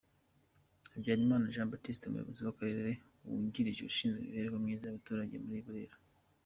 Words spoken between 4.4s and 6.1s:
myiza y'abaturage muri Burera.